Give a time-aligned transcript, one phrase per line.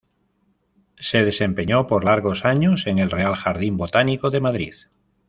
[0.97, 4.73] Se desempeñó por largos años en el Real Jardín Botánico de Madrid.